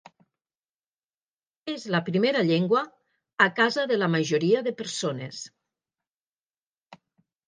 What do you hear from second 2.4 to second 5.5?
llengua a casa de la majoria de persones.